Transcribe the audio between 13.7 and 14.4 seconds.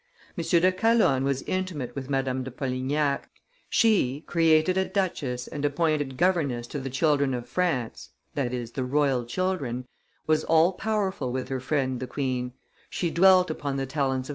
the talents of M.